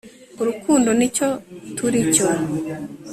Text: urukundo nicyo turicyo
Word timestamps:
urukundo 0.41 0.89
nicyo 0.99 1.27
turicyo 1.77 2.27